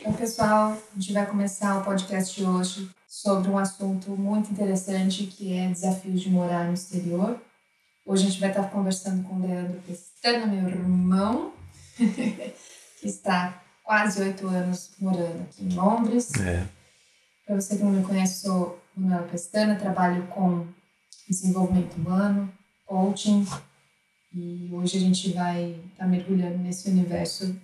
[0.00, 5.24] Então, pessoal, a gente vai começar o podcast de hoje sobre um assunto muito interessante
[5.24, 7.38] que é desafios de morar no exterior.
[8.06, 11.52] Hoje a gente vai estar conversando com o Leandro Pestana, meu irmão,
[11.98, 16.32] que está quase oito anos morando aqui em Londres.
[16.40, 16.66] É.
[17.46, 20.66] Para você que não me conhece, sou Manuela Pestana, trabalho com
[21.28, 22.50] desenvolvimento humano,
[22.86, 23.46] coaching,
[24.32, 27.54] e hoje a gente vai estar mergulhando nesse universo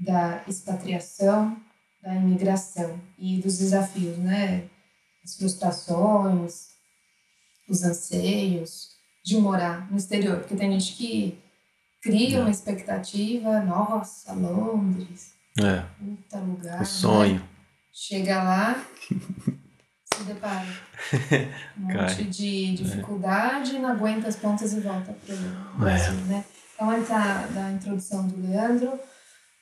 [0.00, 1.56] da expatriação,
[2.02, 4.64] da imigração e dos desafios, né?
[5.22, 6.68] As frustrações,
[7.68, 8.88] os anseios
[9.22, 11.38] de morar no exterior, porque tem gente que
[12.02, 15.84] cria uma expectativa, nossa, Londres, É.
[15.98, 16.76] puta lugar.
[16.76, 16.84] O né?
[16.84, 17.48] sonho.
[17.92, 18.82] Chega lá,
[20.14, 20.66] se depara
[21.76, 22.24] um monte Cai.
[22.24, 26.44] de dificuldade, não aguenta as pontas e volta para o Brasil, né?
[26.74, 28.98] Então, antes da introdução do Leandro,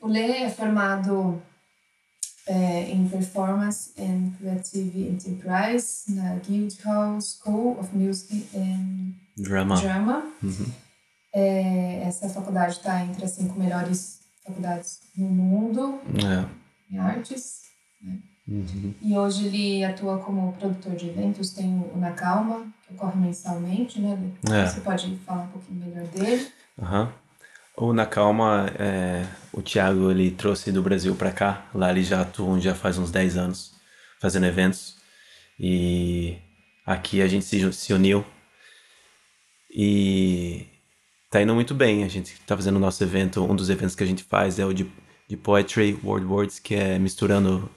[0.01, 1.41] o Lê é formado
[2.47, 9.77] é, em Performance and Creative Enterprise na Guildhall School of Music and Drama.
[9.81, 10.27] Drama.
[10.43, 10.67] Uhum.
[11.33, 16.49] É, essa faculdade está entre as cinco melhores faculdades no mundo É.
[16.95, 17.63] em artes.
[18.49, 18.95] Uhum.
[19.03, 24.01] E hoje ele atua como produtor de eventos, tem o Na Calma, que ocorre mensalmente,
[24.01, 24.19] né?
[24.51, 24.67] É.
[24.67, 26.51] Você pode falar um pouquinho melhor dele.
[26.81, 27.13] Aham.
[27.81, 31.65] O Na Calma, é, o Thiago, ele trouxe do Brasil pra cá.
[31.73, 33.73] Lá ele já atua já faz uns 10 anos,
[34.21, 34.97] fazendo eventos.
[35.61, 36.37] E
[36.85, 38.27] aqui a gente se, se uniu.
[39.71, 40.67] E
[41.31, 42.03] tá indo muito bem.
[42.03, 43.45] A gente tá fazendo o nosso evento.
[43.45, 44.91] Um dos eventos que a gente faz é o de,
[45.29, 47.71] de Poetry World Words, que é misturando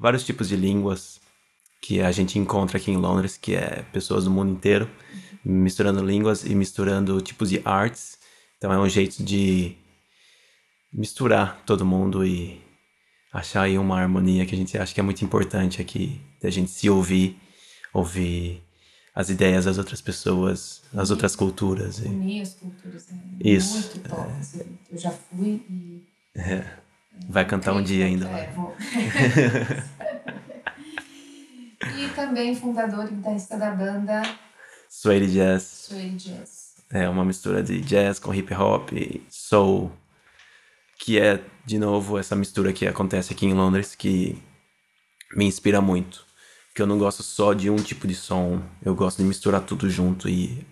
[0.00, 1.20] vários tipos de línguas
[1.80, 4.90] que a gente encontra aqui em Londres, que é pessoas do mundo inteiro,
[5.44, 8.18] misturando línguas e misturando tipos de artes.
[8.60, 9.74] Então é um jeito de
[10.92, 12.60] misturar todo mundo e
[13.32, 16.70] achar aí uma harmonia que a gente acha que é muito importante aqui, da gente
[16.70, 17.40] se ouvir,
[17.90, 18.62] ouvir
[19.14, 22.00] as ideias das outras pessoas, das outras culturas.
[22.00, 23.78] E, Unir as culturas é Isso.
[23.78, 24.30] muito top.
[24.38, 24.78] assim.
[24.92, 26.06] Eu já fui e.
[27.30, 28.28] vai cantar um dia ainda.
[28.28, 28.76] É, vou.
[31.96, 34.20] e também fundador e guitarrista da banda
[34.86, 36.59] Suede Jazz Sway Jazz.
[36.92, 38.90] É uma mistura de jazz com hip hop,
[39.28, 39.92] soul,
[40.98, 44.36] que é, de novo, essa mistura que acontece aqui em Londres, que
[45.34, 46.26] me inspira muito.
[46.68, 49.88] Porque eu não gosto só de um tipo de som, eu gosto de misturar tudo
[49.88, 50.66] junto e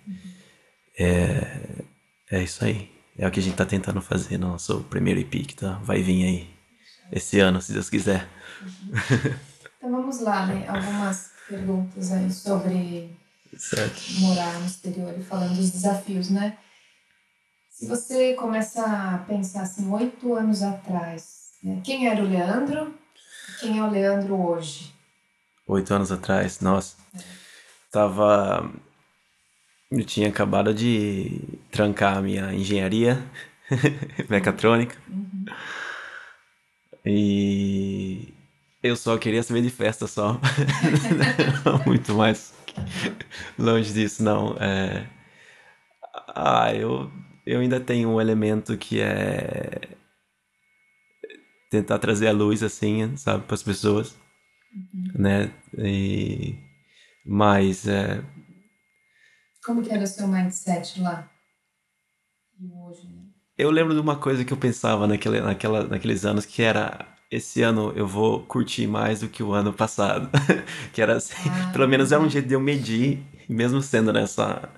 [0.99, 1.85] é,
[2.31, 2.91] é isso aí.
[3.17, 6.03] É o que a gente tá tentando fazer no nosso primeiro EP que tá, vai
[6.03, 6.51] vir aí
[7.11, 8.29] esse ano, se Deus quiser.
[9.79, 10.69] Então vamos lá, né?
[10.69, 13.17] Algumas perguntas aí sobre
[13.59, 14.01] Certo.
[14.21, 16.57] morar no exterior e falando dos desafios, né?
[17.69, 21.81] Se você começa a pensar assim, oito anos atrás, né?
[21.85, 22.95] quem era o Leandro
[23.49, 24.93] e quem é o Leandro hoje?
[25.67, 26.97] Oito anos atrás, nossa.
[27.91, 28.73] Tava.
[29.91, 31.41] Eu tinha acabado de
[31.71, 33.23] trancar a minha engenharia
[34.29, 34.97] mecatrônica.
[37.05, 38.35] E
[38.83, 40.41] eu só queria saber de festa só.
[41.87, 42.58] Muito mais
[43.59, 44.57] longe disso, não.
[44.59, 45.09] É...
[46.35, 47.11] Ah, eu,
[47.47, 49.97] eu ainda tenho um elemento que é
[51.71, 54.17] tentar trazer a luz assim, sabe, para as pessoas,
[55.15, 55.53] né?
[55.77, 56.57] E
[57.25, 58.25] mas é,
[59.65, 61.31] Como que era o seu mindset lá?
[62.59, 63.29] E hoje, né?
[63.57, 67.63] eu lembro de uma coisa que eu pensava naquele, naquela, naqueles anos que era esse
[67.63, 70.31] ano eu vou curtir mais do que o ano passado,
[70.93, 71.71] que era assim, Ah.
[71.73, 73.19] pelo menos é um jeito de eu medir,
[73.49, 74.69] mesmo sendo nessa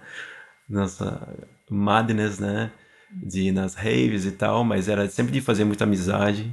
[0.68, 1.36] nessa
[1.68, 2.70] madness, né,
[3.12, 6.52] de ir nas raves e tal, mas era sempre de fazer muita amizade,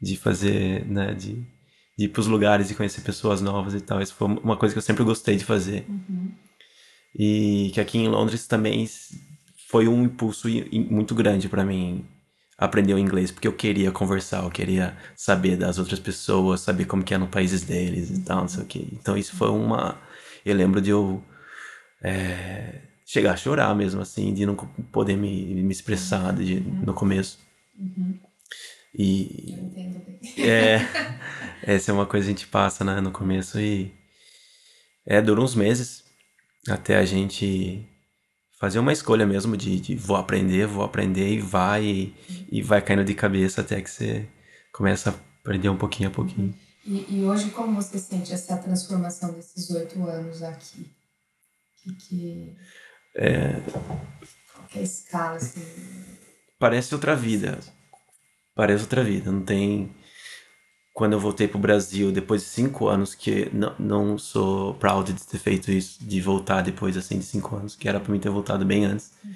[0.00, 1.34] de fazer, né, de,
[1.96, 4.00] de ir pros lugares e conhecer pessoas novas e tal.
[4.02, 5.86] Isso foi uma coisa que eu sempre gostei de fazer.
[5.88, 6.30] Uhum.
[7.18, 8.86] E que aqui em Londres também
[9.70, 10.46] foi um impulso
[10.90, 12.04] muito grande para mim
[12.58, 17.04] aprender o inglês, porque eu queria conversar, eu queria saber das outras pessoas, saber como
[17.04, 18.88] que é no países deles e tal, não sei o que.
[18.92, 19.96] Então isso foi uma...
[20.44, 21.22] Eu lembro de eu
[22.02, 27.38] é, chegar a chorar mesmo, assim, de não poder me, me expressar de, no começo.
[27.78, 28.18] Uhum.
[28.94, 30.20] E Eu entendo bem.
[30.44, 30.80] é,
[31.62, 33.94] essa é uma coisa que a gente passa, né, no começo e
[35.06, 36.04] é, dura uns meses
[36.68, 37.86] até a gente
[38.58, 42.14] fazer uma escolha mesmo de, de vou aprender, vou aprender e vai e,
[42.50, 44.28] e vai caindo de cabeça até que você
[44.72, 46.54] começa a aprender um pouquinho a pouquinho.
[46.84, 50.90] E, e hoje, como você sente essa transformação desses oito anos aqui?
[51.82, 52.56] Que, que...
[54.52, 55.62] Qual que é a escala, assim?
[56.58, 57.58] Parece outra vida,
[58.54, 59.94] parece outra vida, não tem...
[60.98, 65.24] quando eu voltei pro Brasil, depois de cinco anos, que não, não sou proud de
[65.24, 68.30] ter feito isso, de voltar depois, assim, de cinco anos, que era pra mim ter
[68.30, 69.12] voltado bem antes.
[69.24, 69.32] Uhum.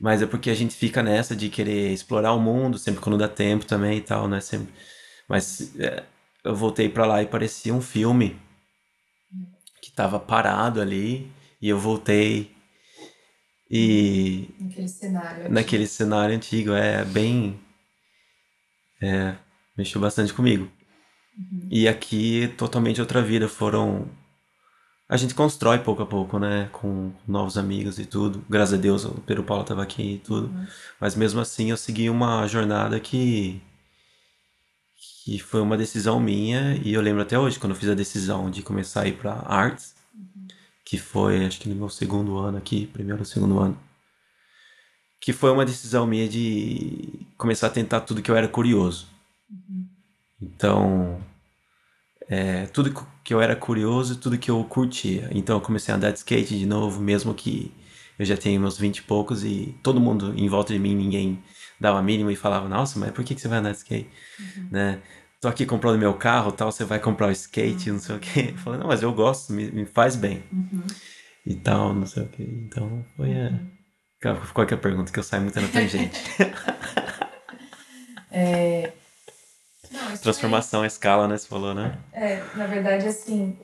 [0.00, 3.28] Mas é porque a gente fica nessa de querer explorar o mundo, sempre quando dá
[3.28, 4.40] tempo também e tal, né?
[4.40, 4.72] Sempre.
[5.28, 6.04] Mas é,
[6.42, 8.40] eu voltei para lá e parecia um filme
[9.82, 11.30] que tava parado ali,
[11.60, 12.50] e eu voltei
[13.70, 14.48] e.
[14.58, 15.36] Naquele cenário.
[15.36, 15.54] Antigo.
[15.54, 17.60] Naquele cenário antigo, é bem.
[19.02, 19.36] É,
[19.76, 20.70] mexeu bastante comigo.
[21.38, 21.68] Uhum.
[21.70, 23.48] E aqui, totalmente outra vida.
[23.48, 24.08] Foram.
[25.08, 26.68] A gente constrói pouco a pouco, né?
[26.72, 28.44] Com novos amigos e tudo.
[28.48, 30.48] Graças a Deus, o Pedro Paulo estava aqui e tudo.
[30.48, 30.66] Uhum.
[31.00, 33.60] Mas mesmo assim, eu segui uma jornada que.
[35.24, 36.76] que foi uma decisão minha.
[36.82, 39.32] E eu lembro até hoje, quando eu fiz a decisão de começar a ir para
[39.46, 40.46] artes, uhum.
[40.84, 43.78] que foi, acho que no meu segundo ano aqui, primeiro ou segundo ano.
[45.20, 49.11] Que foi uma decisão minha de começar a tentar tudo que eu era curioso.
[50.40, 51.20] Então,
[52.28, 55.28] é, tudo que eu era curioso, tudo que eu curtia.
[55.32, 57.72] Então eu comecei a andar de skate de novo, mesmo que
[58.18, 61.42] eu já tenho meus 20 e poucos e todo mundo em volta de mim, ninguém
[61.80, 64.08] dava a mínima e falava, nossa, mas por que, que você vai andar de skate?
[64.38, 64.68] Uhum.
[64.70, 65.02] Né?
[65.40, 67.96] Tô aqui comprando meu carro, tal, você vai comprar o skate, uhum.
[67.96, 68.48] não sei o quê.
[68.52, 70.42] Eu falei, não, mas eu gosto, me, me faz bem.
[70.52, 70.84] Uhum.
[71.44, 72.44] E tal, não sei o quê.
[72.44, 73.52] Então foi é...
[74.54, 75.10] Qual que é a pergunta?
[75.10, 76.20] Que eu saio muito na tangente.
[78.30, 78.92] é,
[79.92, 80.86] não, Transformação, é...
[80.86, 81.36] escala, né?
[81.36, 81.98] Você falou, né?
[82.12, 83.56] É, na verdade, assim,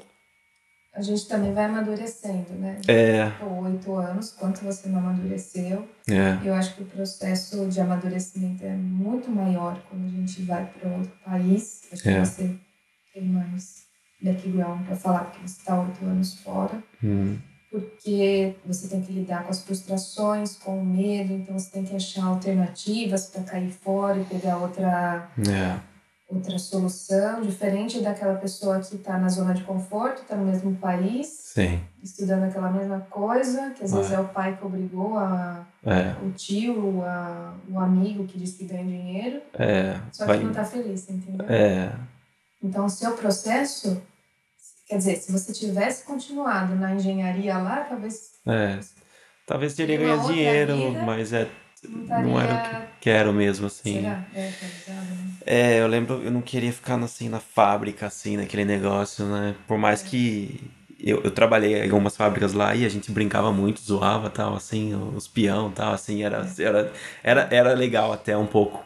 [0.98, 2.80] a gente também vai amadurecendo, né?
[2.88, 3.30] É.
[3.62, 5.88] Oito anos, quanto você não amadureceu.
[6.08, 6.38] É.
[6.44, 10.90] Eu acho que o processo de amadurecimento é muito maior quando a gente vai para
[10.90, 11.82] outro país.
[11.92, 12.24] Acho que é.
[12.24, 12.56] você
[13.14, 13.84] tem mais
[14.20, 16.82] background para falar, porque você está oito anos fora.
[17.02, 17.38] Hum.
[17.70, 21.94] Porque você tem que lidar com as frustrações, com o medo, então você tem que
[21.94, 25.30] achar alternativas para cair fora e pegar outra.
[25.48, 25.97] É
[26.28, 31.26] outra solução, diferente daquela pessoa que está na zona de conforto, está no mesmo país,
[31.26, 31.80] Sim.
[32.02, 36.14] estudando aquela mesma coisa, que às vezes é, é o pai que obrigou, a, é.
[36.22, 39.98] o tio, a, o amigo que diz que ganha dinheiro, é.
[40.12, 40.38] só que vai...
[40.40, 41.46] não está feliz, entendeu?
[41.48, 41.92] É.
[42.62, 44.02] Então, o seu processo,
[44.86, 48.32] quer dizer, se você tivesse continuado na engenharia lá, talvez...
[48.46, 48.78] É.
[49.46, 51.48] Talvez teria ganhado dinheiro, vida, mas é
[51.86, 54.02] não, não era o que quero mesmo, assim.
[54.02, 54.24] Será?
[54.34, 54.52] É,
[54.86, 55.30] tá né?
[55.46, 59.54] é, eu lembro, eu não queria ficar assim na fábrica, assim, naquele negócio, né?
[59.66, 63.80] Por mais que eu, eu trabalhei em algumas fábricas lá e a gente brincava muito,
[63.80, 66.62] zoava tal, assim, os peão tal, assim, era, é.
[66.62, 66.92] era,
[67.22, 68.84] era, era legal até um pouco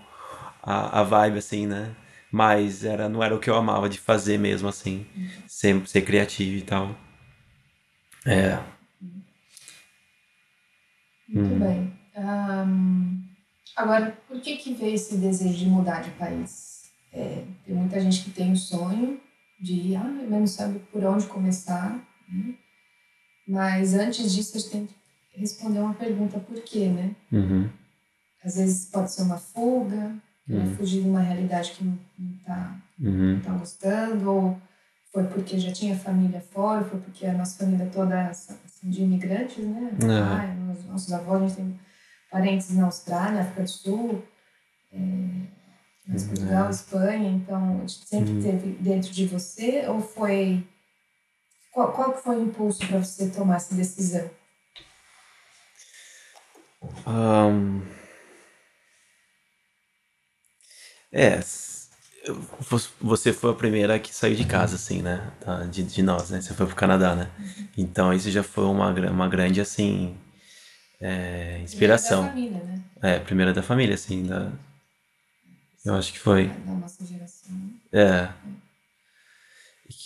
[0.63, 1.91] a, a vibe, assim, né?
[2.31, 5.29] Mas era, não era o que eu amava de fazer mesmo, assim, uhum.
[5.47, 6.97] ser, ser criativo e tal.
[8.25, 8.59] É.
[11.29, 11.59] Muito hum.
[11.59, 12.02] bem.
[12.17, 13.23] Um,
[13.77, 16.91] agora, por que que veio esse desejo de mudar de país?
[17.13, 19.21] É, tem muita gente que tem o sonho
[19.61, 21.91] de ir, ah, mas não sabe por onde começar.
[22.29, 22.55] Né?
[23.47, 24.95] Mas antes disso, a gente tem que
[25.39, 27.15] responder uma pergunta, por quê, né?
[27.31, 27.69] Uhum.
[28.45, 30.15] Às vezes pode ser uma fuga,
[30.49, 30.75] uhum.
[30.77, 31.99] fugir de uma realidade que não
[32.39, 33.41] está uhum.
[33.41, 34.59] tá gostando, ou
[35.13, 39.03] foi porque já tinha família fora, foi porque a nossa família toda é assim, de
[39.03, 39.93] imigrantes, né?
[40.01, 40.57] Pai,
[40.89, 41.81] nossos avós, a gente tem
[42.33, 44.25] parentes na Austrália, África do Sul,
[44.91, 44.97] é,
[46.09, 48.43] mas Portugal, Espanha, então sempre uhum.
[48.43, 50.67] teve dentro de você ou foi
[51.73, 54.29] qual, qual foi o impulso para você tomar essa decisão?
[57.07, 57.81] Um,
[61.13, 61.41] é,
[63.01, 65.33] você foi a primeira que saiu de casa, assim, né?
[65.71, 66.41] De, de nós, né?
[66.41, 67.31] Você foi pro Canadá, né?
[67.39, 67.69] Uhum.
[67.77, 70.17] Então isso já foi uma, uma grande, assim,
[71.03, 72.29] é, inspiração.
[72.29, 72.83] Primeira da família, né?
[73.03, 74.25] É, primeira da família, assim.
[74.25, 74.53] Da...
[75.85, 76.47] Eu acho que foi.
[76.47, 77.51] Da nossa geração.
[77.93, 78.29] É.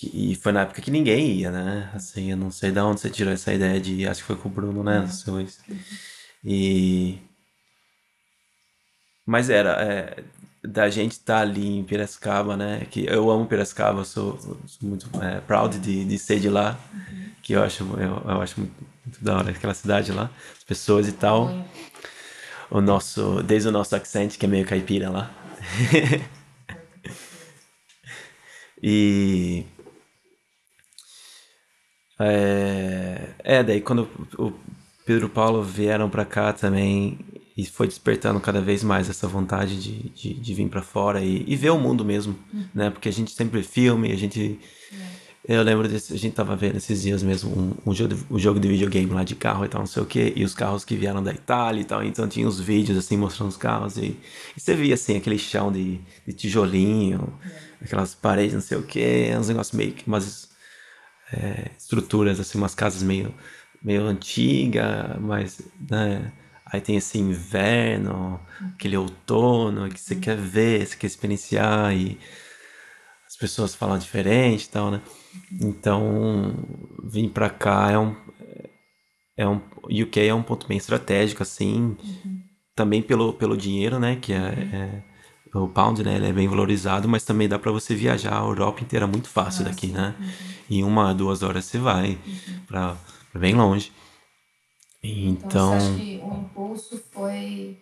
[0.02, 1.90] E, foi na época que ninguém ia, né?
[1.94, 4.08] Assim, eu não sei de onde você tirou essa ideia de.
[4.08, 5.06] Acho que foi com o Bruno, né?
[5.28, 5.46] Uhum.
[6.42, 7.18] E.
[9.24, 9.72] Mas era.
[9.82, 10.24] É,
[10.64, 12.86] da gente estar tá ali em Piracicaba, né?
[12.90, 16.78] Que eu amo Piracicaba, sou, sou muito é, proud de, de ser de lá.
[16.92, 17.25] Uhum.
[17.46, 18.74] Que eu acho, eu, eu acho muito
[19.06, 21.64] muito da hora aquela cidade lá, as pessoas e tal.
[22.68, 25.30] O nosso, desde o nosso accent, que é meio caipira lá.
[28.82, 29.64] e.
[32.18, 34.52] É, é, daí quando o
[35.04, 37.18] Pedro Paulo vieram para cá também
[37.56, 41.44] e foi despertando cada vez mais essa vontade de, de, de vir para fora e,
[41.46, 42.68] e, ver o mundo mesmo, uhum.
[42.74, 42.90] né?
[42.90, 44.58] Porque a gente sempre filme, a gente
[45.48, 48.38] eu lembro desse, a gente tava vendo esses dias mesmo um, um, jogo, de, um
[48.38, 50.84] jogo de videogame lá de carro e tal, não sei o que, e os carros
[50.84, 54.18] que vieram da Itália e tal, então tinha os vídeos assim mostrando os carros e,
[54.56, 57.32] e você via assim aquele chão de, de tijolinho,
[57.80, 60.48] aquelas paredes, não sei o que, uns negócios meio que umas
[61.32, 63.34] é, estruturas, assim, umas casas meio,
[63.82, 66.32] meio antiga, mas, né?
[66.64, 68.40] Aí tem esse inverno,
[68.74, 72.18] aquele outono que você quer ver, você quer experienciar e
[73.24, 75.00] as pessoas falam diferente e tal, né?
[75.60, 76.54] Então,
[77.02, 78.16] vir pra cá é um.
[79.38, 81.96] É um UK é um ponto bem estratégico, assim.
[82.02, 82.40] Uhum.
[82.74, 84.16] Também pelo, pelo dinheiro, né?
[84.16, 85.02] Que é, é,
[85.58, 86.16] o pound, né?
[86.16, 89.66] Ele é bem valorizado, mas também dá para você viajar a Europa inteira muito fácil
[89.66, 90.14] ah, daqui, né?
[90.18, 90.26] Uhum.
[90.70, 92.60] Em uma, duas horas você vai uhum.
[92.66, 92.96] para
[93.34, 93.92] bem longe.
[95.02, 97.78] Então, então, você acha que o impulso foi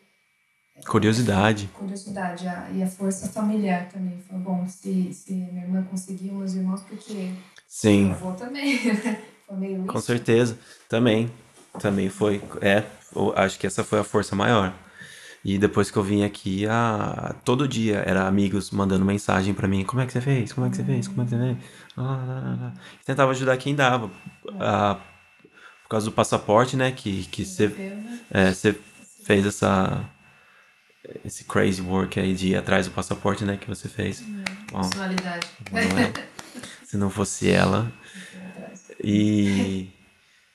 [0.87, 1.69] curiosidade.
[1.75, 4.23] Curiosidade a, e a força familiar também.
[4.28, 7.31] Foi bom se, se minha irmã conseguiu, meus irmãos, porque
[7.66, 8.07] Sim.
[8.07, 9.23] meu avô também, né?
[9.47, 11.31] Foi meio Com certeza, também.
[11.78, 12.40] Também foi.
[12.61, 12.85] É,
[13.37, 14.73] acho que essa foi a força maior.
[15.45, 19.85] E depois que eu vim aqui, a, todo dia era amigos mandando mensagem para mim:
[19.85, 20.52] como é que você fez?
[20.52, 21.09] Como é que você fez?
[21.09, 21.57] Como é que você fez?
[21.97, 22.73] Ah, ah, ah.
[23.04, 24.11] Tentava ajudar quem dava.
[24.59, 24.99] Ah,
[25.83, 26.93] por causa do passaporte, né?
[26.93, 27.71] Que, que você,
[28.31, 28.75] é, você
[29.25, 30.09] fez essa
[31.25, 34.23] esse crazy work aí de ir atrás do passaporte, né, que você fez.
[34.70, 35.46] Bom, Personalidade.
[36.84, 37.92] se não fosse ela.
[39.02, 39.90] E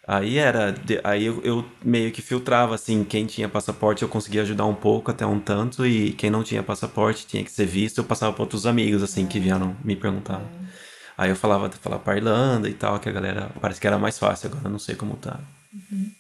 [0.08, 4.66] aí era, aí eu, eu, meio que filtrava assim, quem tinha passaporte eu conseguia ajudar
[4.66, 8.04] um pouco até um tanto e quem não tinha passaporte tinha que ser visto, eu
[8.04, 10.42] passava para outros amigos assim que vieram me perguntar.
[11.16, 14.18] Aí eu falava, falava para Irlanda e tal, que a galera parece que era mais
[14.18, 15.40] fácil, agora eu não sei como tá.
[15.74, 16.12] Uhum.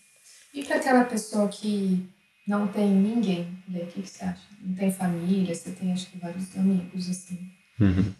[0.53, 2.07] E para aquela pessoa que
[2.49, 4.41] não tem ninguém, o que, você acha?
[4.59, 7.37] Não tem família, você tem acho que vários amigos, assim.
[7.79, 8.11] Uhum.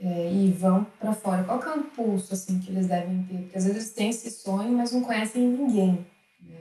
[0.00, 1.44] É, e vão para fora.
[1.44, 3.36] Qual que é o impulso, assim, que eles devem ter?
[3.36, 6.06] Porque às vezes eles têm esse sonho, mas não conhecem ninguém,
[6.40, 6.56] né?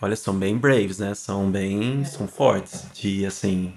[0.00, 1.14] Olha, são bem braves, né?
[1.14, 2.04] São bem, é.
[2.06, 3.74] são fortes de, assim...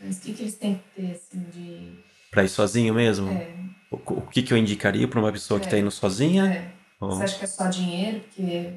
[0.00, 1.98] Mas o que, que eles têm que ter, assim, de...
[2.30, 3.32] Pra ir sozinho mesmo?
[3.32, 3.52] É.
[3.90, 5.80] O, o que, que eu indicaria para uma pessoa que tá é.
[5.80, 6.46] indo sozinha?
[6.46, 6.72] É.
[7.00, 8.20] Você acha que é só dinheiro?
[8.20, 8.74] Porque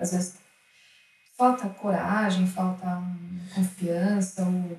[0.00, 0.40] às vezes
[1.40, 3.02] falta coragem, falta
[3.54, 4.78] confiança, ou,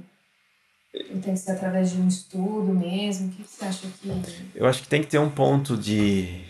[1.10, 3.30] ou tem que ser através de um estudo mesmo?
[3.30, 4.10] O que você acha que.
[4.54, 6.46] Eu acho que tem que ter um ponto de.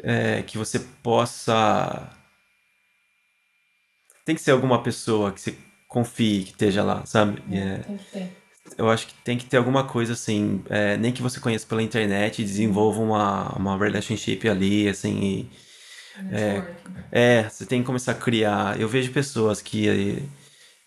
[0.00, 2.08] É, que você possa.
[4.24, 5.58] Tem que ser alguma pessoa que você
[5.88, 7.42] confie que esteja lá, sabe?
[7.50, 8.44] É, é, tem que ter.
[8.78, 11.82] Eu acho que tem que ter alguma coisa assim, é, nem que você conheça pela
[11.82, 15.63] internet e desenvolva uma, uma relationship ali, assim, e,
[16.30, 16.62] é,
[17.10, 18.80] é, você tem que começar a criar.
[18.80, 20.22] Eu vejo pessoas que,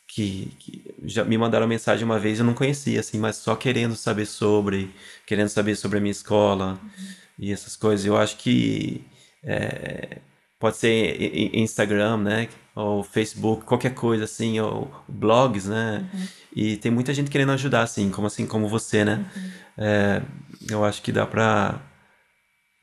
[0.07, 3.95] que, que, já me mandaram mensagem uma vez, eu não conhecia, assim, mas só querendo
[3.95, 4.93] saber sobre,
[5.25, 7.07] querendo saber sobre a minha escola uhum.
[7.39, 8.05] e essas coisas.
[8.05, 9.03] Eu acho que
[9.43, 10.19] é,
[10.59, 12.49] pode ser Instagram, né?
[12.75, 16.07] Ou Facebook, qualquer coisa assim, ou blogs, né?
[16.13, 16.27] Uhum.
[16.55, 19.25] E tem muita gente querendo ajudar, assim, como assim, como você, né?
[19.35, 19.51] Uhum.
[19.77, 20.21] É,
[20.69, 21.81] eu acho que dá pra.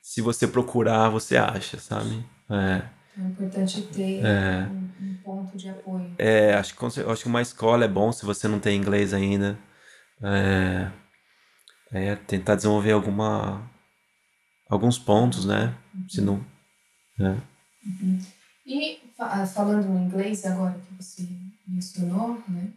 [0.03, 2.25] Se você procurar, você acha, sabe?
[2.51, 2.83] É.
[3.17, 4.69] É importante ter é.
[4.69, 6.15] Um, um, ponto de apoio.
[6.19, 9.57] É, acho que, acho que uma escola é bom se você não tem inglês ainda.
[10.23, 10.91] É,
[11.93, 13.71] é tentar desenvolver alguma,
[14.69, 15.75] alguns pontos, né?
[15.95, 16.09] Uhum.
[16.09, 16.45] Se não.
[17.21, 17.37] É.
[17.87, 18.19] Uhum.
[18.67, 19.01] E
[19.55, 21.29] falando em inglês, agora que você
[21.69, 22.69] mencionou, né?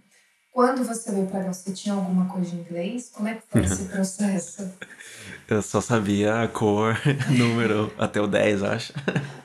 [0.51, 3.11] Quando você veio para cá, você tinha alguma coisa de inglês?
[3.13, 4.73] Como é que foi esse processo?
[5.47, 6.95] Eu só sabia a cor,
[7.29, 8.93] número, até o 10, acho.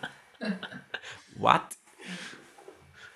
[1.39, 1.77] What?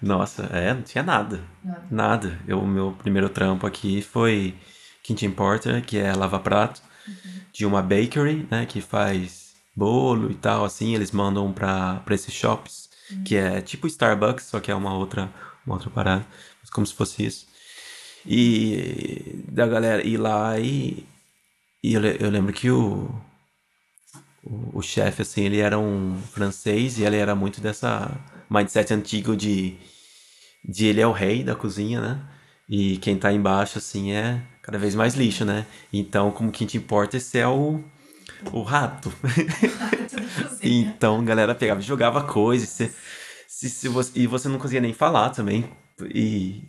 [0.00, 1.40] Nossa, é, não tinha nada.
[1.64, 1.86] Nada.
[1.90, 2.40] nada.
[2.46, 4.54] Eu, meu primeiro trampo aqui foi
[5.02, 7.40] Kitchen Porter, que é lava-prato, uhum.
[7.52, 12.32] de uma bakery, né, que faz bolo e tal, assim, eles mandam pra, pra esses
[12.32, 13.24] shops, uhum.
[13.24, 15.30] que é tipo Starbucks, só que é uma outra,
[15.64, 16.26] uma outra parada,
[16.72, 17.46] como se fosse isso.
[18.24, 21.06] E da galera ir lá e,
[21.82, 23.08] e eu, eu lembro que o,
[24.46, 28.10] o, o chefe, assim, ele era um francês e ele era muito dessa
[28.48, 29.76] mindset antigo de,
[30.64, 32.20] de ele é o rei da cozinha, né?
[32.68, 35.66] E quem tá embaixo, assim, é cada vez mais lixo, né?
[35.92, 37.82] Então, como que te importa, esse é o,
[38.52, 39.12] o rato.
[40.62, 42.68] então, a galera pegava e jogava coisas.
[42.68, 42.92] Se,
[43.46, 45.64] se, se você, e você não conseguia nem falar também.
[46.12, 46.62] E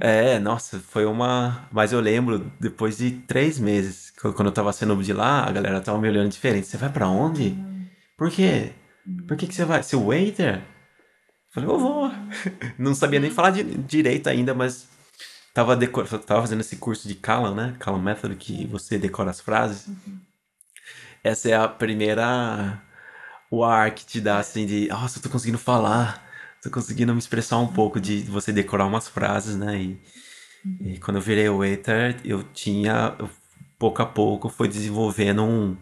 [0.00, 1.68] é, nossa, foi uma.
[1.72, 5.80] Mas eu lembro, depois de três meses, quando eu tava saindo de lá, a galera
[5.80, 6.66] tava me olhando diferente.
[6.66, 7.56] Você vai para onde?
[8.16, 8.72] Por quê?
[9.26, 9.82] Por que, que você vai?
[9.82, 10.56] Seu waiter?
[10.56, 10.62] Eu
[11.52, 12.10] falei, eu vou.
[12.78, 14.88] Não sabia nem falar de, direito ainda, mas
[15.54, 16.06] tava, decor...
[16.06, 17.76] tava fazendo esse curso de Callan, né?
[17.78, 19.88] Callan Method, que você decora as frases.
[21.24, 22.82] Essa é a primeira.
[23.50, 26.25] O ar que te dá assim de, nossa, eu tô conseguindo falar
[26.66, 29.80] tô conseguindo me expressar um pouco de você decorar umas frases, né?
[29.80, 29.98] E,
[30.80, 33.30] E quando eu virei waiter, eu tinha, eu,
[33.78, 35.76] pouco a pouco, foi desenvolvendo um,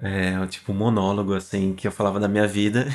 [0.00, 2.86] é, tipo, um monólogo, assim, que eu falava da minha vida.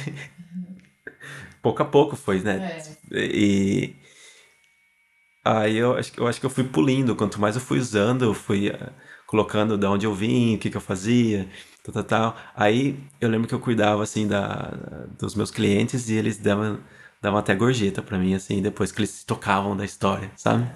[1.61, 2.63] pouco a pouco foi, né?
[3.11, 3.25] É.
[3.25, 3.95] E
[5.43, 7.15] aí eu acho, que- eu acho que eu fui pulindo.
[7.15, 8.89] Quanto mais eu fui usando, eu fui eh,
[9.25, 11.47] colocando de onde eu vim, o que que eu fazia,
[11.91, 12.37] tal, tal, tal.
[12.55, 14.73] Aí eu lembro que eu cuidava, assim, da,
[15.17, 16.79] dos meus clientes e eles davam,
[17.21, 20.67] davam até gorjeta pra mim, assim, depois que eles se tocavam da história, sabe?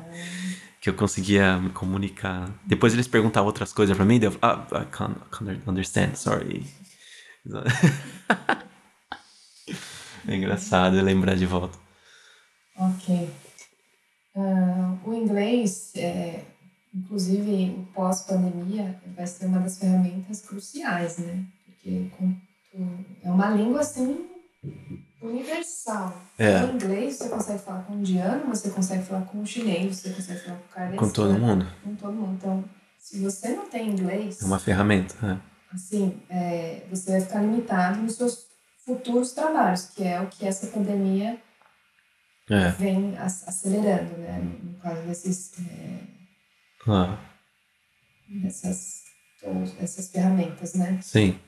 [0.80, 2.50] Que eu conseguia me comunicar.
[2.66, 6.66] Depois eles perguntavam outras coisas pra mim, eu ah, I can't, I can't understand, sorry.
[10.28, 11.78] É engraçado lembrar de volta.
[12.78, 13.30] Ok.
[14.36, 16.46] Ah, o inglês, é,
[16.94, 21.46] inclusive o pós-pandemia, vai ser uma das ferramentas cruciais, né?
[21.66, 22.10] Porque
[23.24, 24.28] é uma língua assim
[25.22, 26.14] universal.
[26.38, 26.64] É.
[26.64, 30.10] O inglês você consegue falar com um indiano, você consegue falar com um chinês, você
[30.12, 31.68] consegue falar com o cara Com todo Espanha, mundo.
[31.84, 32.34] Com todo mundo.
[32.38, 32.66] Então,
[33.00, 35.16] se você não tem inglês, É uma ferramenta.
[35.26, 35.42] né?
[35.74, 38.46] assim, é, você vai ficar limitado nos seus
[38.86, 41.40] futuros trabalhos, que é o que essa pandemia
[42.50, 42.72] É.
[42.72, 44.40] vem ac- acelerando, né?
[44.64, 46.00] No caso desses, é,
[46.88, 47.18] Ah,
[48.28, 49.04] dessas,
[49.80, 51.00] essas ferramentas, né?
[51.02, 51.40] sim.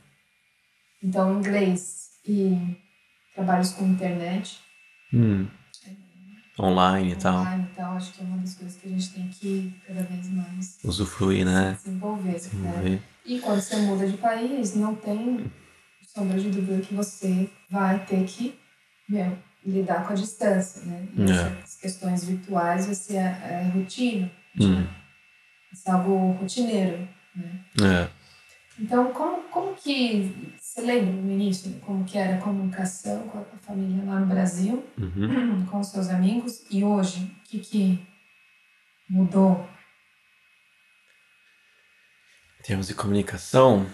[1.02, 2.78] Então, inglês e
[3.34, 4.60] trabalhos com internet,
[5.14, 5.48] Hum.
[6.60, 7.42] Online e tal.
[7.42, 10.04] online e tal, acho que é uma das coisas que a gente tem que cada
[10.04, 11.74] vez mais Usufruir, né?
[11.84, 12.30] desenvolver.
[12.30, 12.34] né?
[12.36, 13.02] Desenvolver.
[13.26, 15.52] E quando você muda de país, não tem
[16.02, 18.60] sombra de dúvida que você vai ter que
[19.10, 19.36] meu,
[19.66, 21.08] lidar com a distância, né?
[21.16, 21.60] E É.
[21.60, 24.88] essas questões virtuais vai ser é, rotina, Hum.
[25.74, 27.66] Vai ser algo rotineiro, né?
[27.82, 28.10] É.
[28.80, 30.54] Então, como, como que...
[30.60, 34.26] Você lembra no início né, como que era a comunicação com a família lá no
[34.26, 35.66] Brasil, Uhum.
[35.68, 38.08] com os seus amigos, e hoje, o que que
[39.10, 39.68] mudou?
[42.60, 43.86] Em termos de comunicação,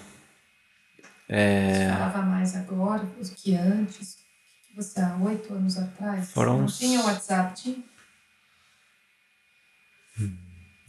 [0.97, 4.15] Você é, falava mais agora do que antes?
[4.69, 6.31] que Você há oito anos atrás?
[6.31, 7.61] Foram Não uns- tinha WhatsApp?
[7.61, 7.83] Tinha?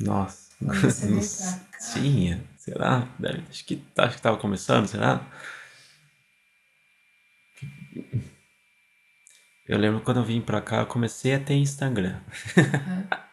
[0.00, 1.60] Nossa, cá?
[1.92, 3.08] tinha, será?
[3.18, 5.20] Deve- acho que acho que tava começando, será?
[9.66, 12.20] Eu lembro quando eu vim pra cá, eu comecei a ter Instagram.
[12.58, 13.08] Aham.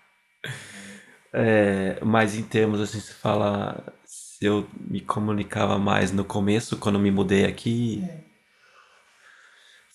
[1.33, 6.97] É, mas em termos assim, se fala se eu me comunicava mais no começo, quando
[6.97, 8.19] me mudei aqui, É.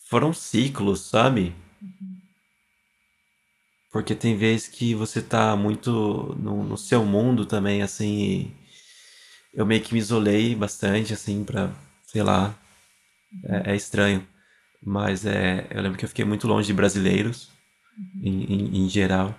[0.09, 1.55] foram ciclos, sabe?
[3.93, 8.51] Porque tem vezes que você tá muito no, no seu mundo também, assim.
[9.53, 11.71] Eu meio que me isolei bastante, assim, pra,
[12.07, 12.55] sei lá.
[13.45, 14.27] É, é estranho.
[14.83, 17.51] Mas é, eu lembro que eu fiquei muito longe de brasileiros,
[18.21, 19.35] em, em, em geral,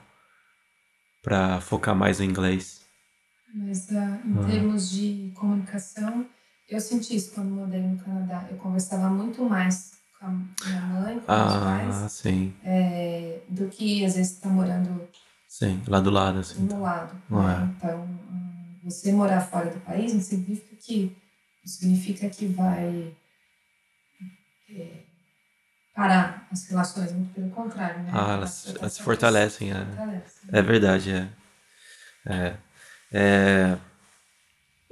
[1.23, 2.81] pra focar mais no inglês.
[3.55, 4.45] Mas ah, em Ah.
[4.45, 6.27] termos de comunicação,
[6.69, 8.47] eu senti isso quando mudei no Canadá.
[8.51, 9.91] Eu conversava muito mais
[10.23, 14.49] com a minha mãe, com meus Ah, pais, sim, é, do que às vezes estar
[14.49, 15.07] morando
[15.47, 16.65] sim, lá do lado, assim.
[16.65, 17.13] do lado.
[17.29, 17.73] Né?
[17.77, 21.17] Então, hum, você morar fora do país não significa que,
[21.65, 23.13] não significa que vai
[24.69, 25.03] é,
[25.93, 28.01] parar as relações, muito pelo contrário.
[28.03, 28.09] Né?
[28.13, 29.85] Ah, elas, Elas- elas se fortalecem, é.
[29.85, 30.49] fortalecem.
[30.51, 31.29] É verdade, é.
[32.25, 32.57] É.
[33.15, 33.77] É,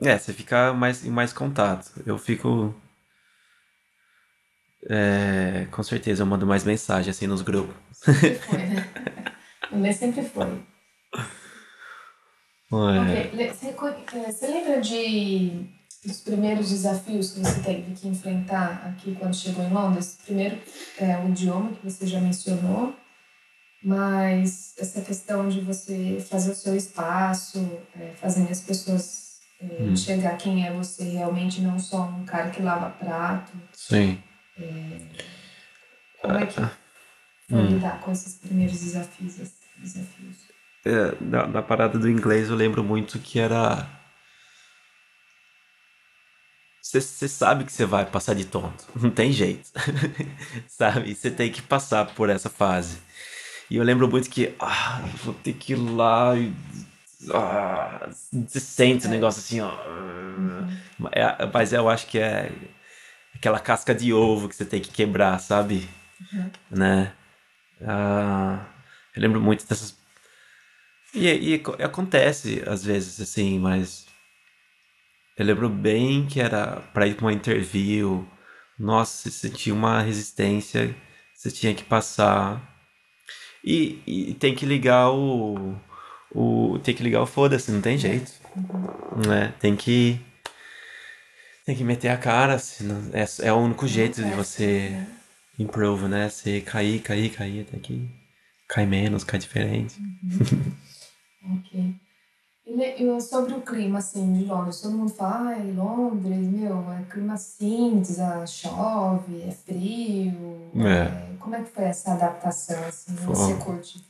[0.02, 1.92] é você fica mais, em mais contato.
[2.06, 2.76] Eu fico.
[4.90, 7.76] É, com certeza, eu mando mais mensagem assim nos grupos.
[7.92, 8.88] Sempre foi, né?
[9.72, 10.62] O sempre foi.
[12.74, 15.66] É, Ok, Lê, Você, lembra de
[16.04, 20.18] dos primeiros desafios que você teve que enfrentar aqui quando chegou em Londres?
[20.26, 20.58] Primeiro,
[20.98, 22.96] é, o idioma que você já mencionou,
[23.84, 27.60] mas essa questão de você fazer o seu espaço,
[28.00, 29.92] é, fazendo as pessoas é, Hum.
[29.94, 33.52] enxergar quem é você realmente, não só um cara que lava prato.
[33.74, 34.22] sim.
[36.22, 36.66] Como é que foi
[37.52, 37.68] Hum.
[37.68, 39.36] lidar com esses primeiros desafios?
[39.78, 40.38] desafios?
[40.86, 43.88] É, na, na parada do inglês eu lembro muito que era.
[46.82, 49.70] Você sabe que você vai passar de tonto, não tem jeito.
[50.68, 51.14] sabe?
[51.14, 53.00] Você tem que passar por essa fase.
[53.70, 56.54] E eu lembro muito que, ah, vou ter que ir lá e.
[57.34, 58.10] Ah,
[58.48, 59.72] você sente o negócio assim, ó.
[61.14, 62.52] É, mas eu acho que é
[63.42, 65.90] aquela casca de ovo que você tem que quebrar, sabe?
[66.32, 66.52] Uhum.
[66.70, 67.12] Né?
[67.82, 68.64] Ah,
[69.16, 70.00] eu lembro muito dessas
[71.14, 74.06] e, e co- acontece às vezes assim, mas
[75.36, 78.28] eu lembro bem que era para ir para uma interview.
[78.78, 80.96] Nossa, você tinha uma resistência,
[81.34, 82.62] você tinha que passar.
[83.64, 85.76] E, e tem que ligar o,
[86.32, 88.32] o, tem que ligar o foda-se, não tem jeito.
[88.56, 89.28] Uhum.
[89.28, 89.54] Né?
[89.60, 90.20] Tem que.
[91.72, 95.08] Tem que meter a cara, senão, é, é o único jeito de você né?
[95.58, 96.28] improve, né?
[96.28, 98.10] Você cair, cair, cair, até que
[98.68, 99.96] cai menos, cai diferente.
[101.44, 101.96] Ok.
[102.68, 107.38] E, sobre o clima, assim, de Londres, todo mundo fala, ai, Londres, meu, é clima
[107.38, 110.72] cinza, chove, é frio.
[110.76, 111.36] É.
[111.40, 113.34] Como é que foi essa adaptação, assim, Foi.
[113.34, 114.06] você curte?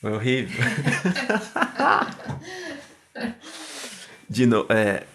[0.00, 0.64] Foi horrível.
[4.30, 5.06] de novo, é,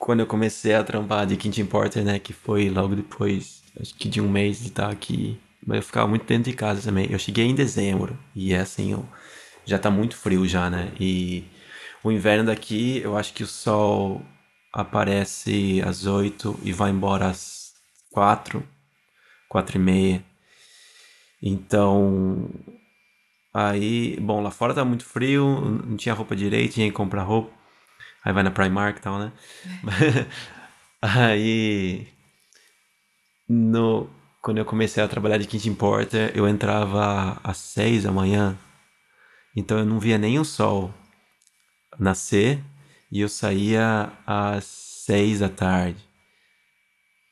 [0.00, 4.08] quando eu comecei a trampar de Quintin Porter, né, que foi logo depois, acho que
[4.08, 7.06] de um mês de estar aqui, mas eu ficava muito dentro de casa também.
[7.10, 9.06] Eu cheguei em dezembro e é assim, eu,
[9.66, 10.90] já tá muito frio já, né?
[10.98, 11.44] E
[12.02, 14.22] o inverno daqui, eu acho que o sol
[14.72, 17.74] aparece às 8 e vai embora às
[18.10, 18.66] 4,
[19.50, 20.24] 4 e meia.
[21.42, 22.48] Então,
[23.52, 27.59] Aí, bom, lá fora tá muito frio, não tinha roupa direito, tinha que comprar roupa.
[28.24, 29.32] Aí vai na Primark e tal, né?
[31.02, 32.08] Aí,
[33.48, 34.08] no,
[34.42, 38.56] quando eu comecei a trabalhar de Kitchen Porter, eu entrava às seis da manhã,
[39.56, 40.92] então eu não via nem o sol
[41.98, 42.62] nascer
[43.10, 45.98] e eu saía às seis da tarde,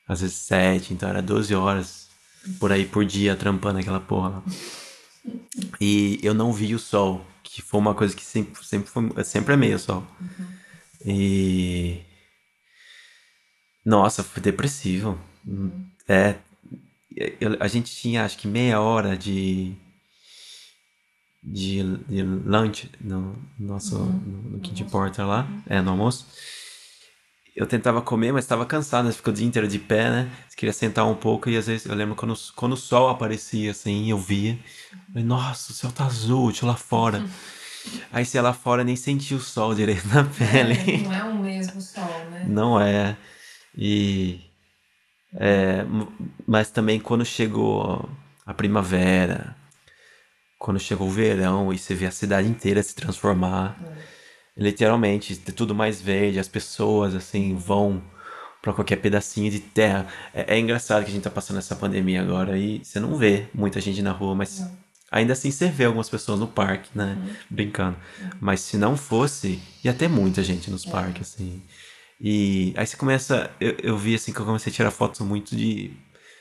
[0.07, 2.09] às vezes sete, então era 12 horas
[2.59, 4.42] por aí por dia trampando aquela porra lá.
[5.81, 9.55] E eu não vi o sol, que foi uma coisa que sempre, sempre, foi, sempre
[9.55, 10.07] amei o sol.
[11.05, 12.01] E.
[13.85, 15.19] Nossa, foi depressivo.
[16.09, 16.37] É.
[17.41, 19.75] eu- a gente tinha acho que meia hora de.
[21.43, 23.99] de, de lunch no nosso.
[23.99, 26.27] no, no Kitchen Porter lá, é, no almoço.
[27.57, 29.13] Eu tentava comer, mas estava cansado, né?
[29.13, 30.31] Ficou o dia inteiro de pé, né?
[30.57, 34.11] Queria sentar um pouco e às vezes eu lembro quando, quando o sol aparecia assim,
[34.11, 34.53] eu via.
[34.93, 37.25] Eu falei, Nossa, o céu tá azul, deixa eu lá fora.
[38.12, 40.75] Aí ia lá fora nem sentia o sol direito na pele.
[40.75, 42.43] É, não é um mesmo sol, né?
[42.49, 43.17] Não é.
[43.77, 44.41] E.
[45.35, 45.85] é,
[46.47, 48.09] mas também quando chegou
[48.45, 49.55] a primavera,
[50.59, 53.79] quando chegou o verão e você vê a cidade inteira se transformar,
[54.57, 58.03] literalmente, ter tudo mais verde, as pessoas assim vão
[58.61, 60.07] pra qualquer pedacinho de terra.
[60.35, 63.47] É, é engraçado que a gente tá passando essa pandemia agora e você não vê
[63.55, 64.88] muita gente na rua, mas Não.
[65.11, 67.16] Ainda assim você vê algumas pessoas no parque, né?
[67.51, 67.97] Brincando.
[68.40, 71.62] Mas se não fosse, ia ter muita gente nos parques, assim.
[72.21, 73.51] E aí você começa.
[73.61, 75.92] Eu, eu vi assim que eu comecei a tirar fotos muito de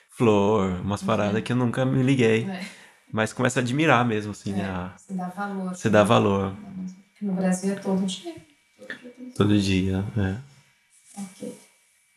[0.10, 2.46] flor, umas paradas que eu nunca me liguei.
[2.50, 2.66] É,
[3.12, 4.64] Mas começa a admirar mesmo, assim, né?
[4.64, 5.76] é, a- você dá valor.
[5.76, 6.56] Você dá valor
[7.12, 8.36] Porque No Brasil é todo dia.
[8.78, 10.06] Todo dia tem todo dia.
[10.18, 11.22] É.
[11.22, 11.58] Ok.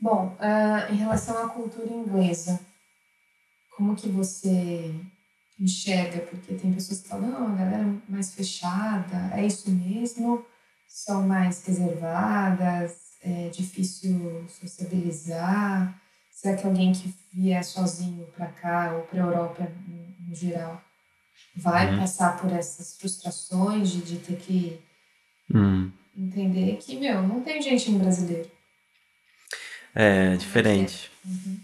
[0.00, 2.58] Bom, ah, em relação à cultura inglesa,
[3.76, 4.94] como que você
[5.60, 6.20] enxerga?
[6.22, 10.44] Porque tem pessoas que falam, não, a galera é mais fechada, é isso mesmo?
[10.88, 15.94] São mais reservadas, é difícil sociabilizar?
[16.32, 20.82] Será que alguém que vier sozinho para cá ou para a Europa no, no geral
[21.54, 21.98] vai Uhum.
[21.98, 24.80] passar por essas frustrações de, de ter que
[25.52, 25.90] Hum.
[26.16, 28.48] entender que, meu, não tem jeitinho brasileiro?
[29.94, 31.10] É diferente.
[31.24, 31.60] Uhum.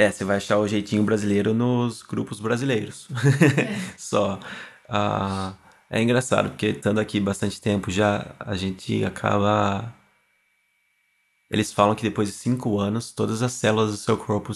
[0.00, 3.06] É, você vai achar o jeitinho brasileiro nos grupos brasileiros.
[3.98, 4.40] Só.
[4.88, 5.52] Ah,
[5.90, 9.94] é engraçado, porque estando aqui bastante tempo já, a gente acaba.
[11.50, 14.52] Eles falam que depois de cinco anos, todas as células do seu corpo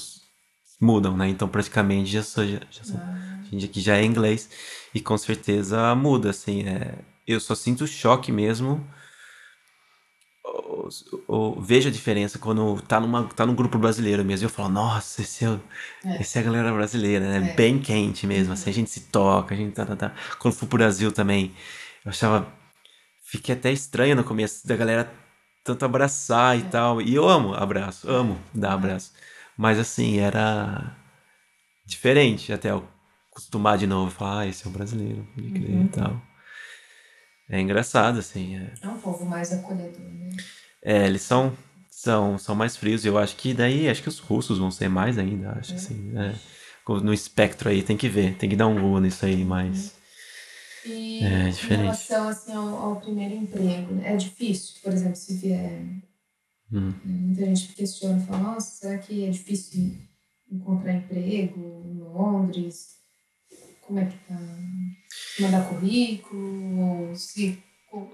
[0.80, 1.28] mudam, né?
[1.28, 4.48] Então, praticamente, já, sou, já, já sou- Ah, a gente aqui já é inglês.
[4.94, 6.62] E com certeza muda, assim.
[6.66, 8.82] É, eu só sinto choque mesmo.
[11.26, 14.46] Ou vejo a diferença quando tá, numa, tá num grupo brasileiro mesmo.
[14.46, 15.58] Eu falo, nossa, esse é,
[16.04, 16.20] É.
[16.20, 17.50] esse é a galera brasileira, né?
[17.50, 17.54] É.
[17.54, 20.14] Bem quente mesmo, assim, a gente se toca, a gente tá, tá, tá.
[20.38, 21.54] Quando fui pro Brasil também,
[22.04, 22.46] eu achava.
[23.26, 25.12] Fiquei até estranho no começo da galera
[25.64, 26.64] tanto abraçar e É.
[26.64, 27.00] tal.
[27.02, 29.12] E eu amo abraço, amo dar abraço.
[29.56, 30.94] Mas assim, era
[31.86, 32.86] diferente até eu
[33.30, 34.10] acostumar de novo.
[34.10, 35.84] Falar, ah, esse é o brasileiro, pode crer Uhum.
[35.84, 36.22] e tal.
[37.50, 38.56] É engraçado, assim.
[38.56, 40.30] É, É um povo mais acolhedor, né?
[40.84, 41.56] É, eles são,
[41.90, 43.04] são, são mais frios.
[43.04, 45.76] e Eu acho que daí, acho que os russos vão ser mais ainda, acho É.
[45.76, 45.94] assim.
[46.12, 46.38] né?
[46.86, 49.94] No espectro aí, tem que ver, tem que dar um Google nisso aí, mas...
[50.84, 51.82] E É, em diferente.
[51.82, 54.12] relação assim, ao, ao primeiro emprego, né?
[54.12, 55.80] é difícil, por exemplo, se vier.
[56.70, 56.90] Hum.
[57.02, 59.96] né, Muita gente questiona e fala: nossa, será que é difícil
[60.52, 62.96] encontrar emprego em Londres?
[63.80, 64.38] Como é que tá?
[65.40, 67.08] Mandar currículo?
[67.08, 67.62] Ou se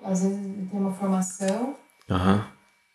[0.04, 0.38] às vezes
[0.70, 1.76] tem uma formação
[2.08, 2.52] Aham.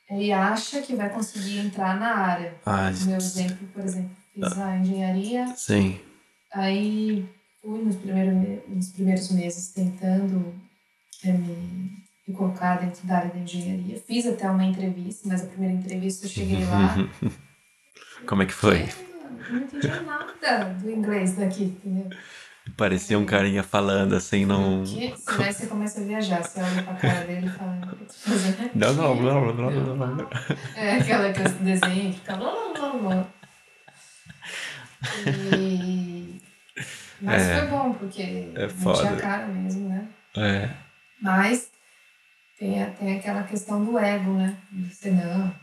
[0.09, 2.53] E acha que vai conseguir entrar na área.
[2.65, 5.99] Ah, meu exemplo, por exemplo, fiz a engenharia, sim.
[6.53, 7.27] aí
[7.61, 10.53] fui nos primeiros, nos primeiros meses tentando
[11.23, 13.99] é, me, me colocar dentro da área da engenharia.
[14.05, 16.95] Fiz até uma entrevista, mas a primeira entrevista eu cheguei lá.
[18.27, 18.83] Como é que foi?
[19.47, 22.09] Eu não entendi nada do inglês daqui, entendeu?
[22.75, 24.83] Parecia um carinha falando assim, não.
[24.83, 25.13] Que?
[25.37, 28.07] Daí você começa a viajar, você olha pra cara dele e fala, o que eu
[28.07, 28.77] tô fazendo aqui?
[28.77, 30.29] Não, não, não, não, não, não.
[30.75, 33.25] É aquela que eu desenho que fica blá, blá, blá, blá.
[35.57, 36.41] E...
[37.21, 37.59] Mas É.
[37.59, 38.21] foi bom, porque
[38.55, 38.99] É não foda.
[39.01, 40.07] tinha cara mesmo, né?
[40.37, 40.69] É.
[41.21, 41.69] Mas
[42.59, 44.57] tem, tem aquela questão do ego, né?
[44.91, 45.53] Você não,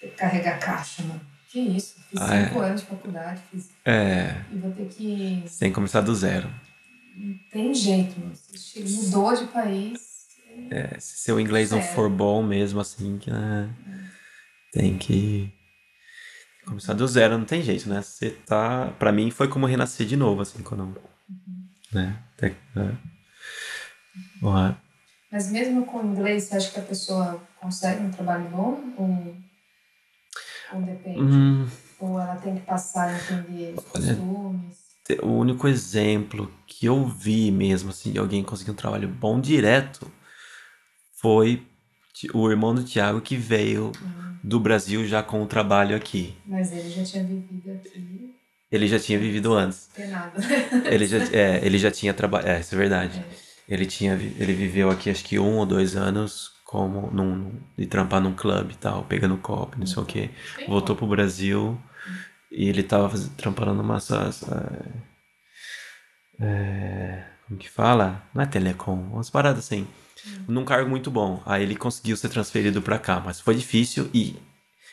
[0.00, 1.20] tem que carregar caixa, mano.
[1.56, 1.94] Que isso?
[2.10, 4.44] Fiz Ah, cinco anos de faculdade, fiz, É.
[4.52, 5.42] e vou ter que.
[5.46, 6.50] Sem começar do zero.
[7.16, 8.34] Não tem jeito, mano.
[8.34, 10.26] Você mudou de país.
[10.70, 11.94] É, se seu inglês não Sério.
[11.94, 13.70] for bom mesmo, assim, que, né,
[14.70, 15.50] tem que
[16.66, 18.02] começar do zero, não tem jeito, né?
[18.02, 18.92] Você tá.
[18.98, 20.94] Pra mim foi como renascer de novo, assim, quando.
[21.90, 22.18] Né?
[22.36, 22.92] Até, é.
[24.42, 24.76] Ué.
[25.32, 28.94] Mas mesmo com o inglês, você acha que a pessoa consegue um trabalho bom?
[28.98, 29.36] Ou,
[30.72, 31.20] ou depende?
[31.20, 31.66] Hum,
[31.98, 34.76] Ou ela tem que passar a entender os costumes?
[35.22, 40.10] o único exemplo que eu vi mesmo, assim, de alguém conseguir um trabalho bom direto
[41.20, 41.62] foi
[42.34, 46.34] o irmão do Thiago que veio Hum, do Brasil já com o trabalho aqui.
[46.46, 48.34] Mas ele já tinha vivido aqui,
[48.70, 49.88] Ele já tinha vivido antes.
[50.10, 50.40] nada.
[50.84, 52.50] Ele já, é, ele já tinha trabalhado.
[52.50, 53.20] É, isso é verdade.
[53.68, 53.74] É.
[53.74, 57.86] Ele tinha, ele viveu aqui acho que um ou dois anos como num, num- de
[57.86, 60.30] trampar num clube e tal, pegando copo, não sei o quê.
[60.68, 61.80] Voltou pro Brasil
[62.50, 63.98] e ele tava faz- trampando numa
[66.40, 68.22] é, é, como que fala?
[68.34, 69.86] Não é telecom, umas paradas assim.
[70.48, 71.40] Num cargo muito bom.
[71.46, 74.36] Aí ele conseguiu ser transferido pra cá, mas foi difícil e